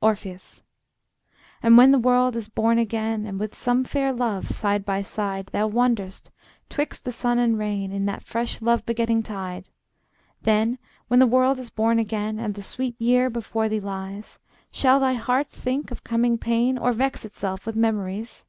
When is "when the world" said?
1.76-2.36, 11.08-11.58